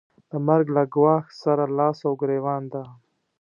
د 0.29 0.31
مرګ 0.47 0.67
له 0.75 0.83
ګواښ 0.93 1.25
سره 1.43 1.63
لاس 1.77 1.97
او 2.07 2.13
ګرېوان 2.21 2.63
ده. 2.73 2.83